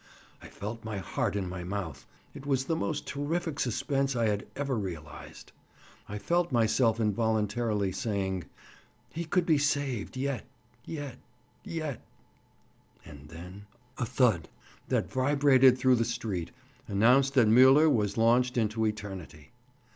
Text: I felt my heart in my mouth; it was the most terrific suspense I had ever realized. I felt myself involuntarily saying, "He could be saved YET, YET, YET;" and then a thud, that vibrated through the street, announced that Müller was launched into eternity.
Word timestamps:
I 0.41 0.47
felt 0.47 0.83
my 0.83 0.97
heart 0.97 1.35
in 1.35 1.47
my 1.47 1.63
mouth; 1.63 2.07
it 2.33 2.43
was 2.47 2.65
the 2.65 2.75
most 2.75 3.05
terrific 3.05 3.59
suspense 3.59 4.15
I 4.15 4.25
had 4.29 4.47
ever 4.55 4.75
realized. 4.75 5.51
I 6.09 6.17
felt 6.17 6.51
myself 6.51 6.99
involuntarily 6.99 7.91
saying, 7.91 8.45
"He 9.13 9.25
could 9.25 9.45
be 9.45 9.59
saved 9.59 10.17
YET, 10.17 10.47
YET, 10.85 11.17
YET;" 11.63 12.01
and 13.05 13.29
then 13.29 13.67
a 13.99 14.07
thud, 14.07 14.49
that 14.87 15.11
vibrated 15.13 15.77
through 15.77 15.97
the 15.97 16.03
street, 16.05 16.49
announced 16.87 17.35
that 17.35 17.47
Müller 17.47 17.87
was 17.93 18.17
launched 18.17 18.57
into 18.57 18.87
eternity. 18.87 19.51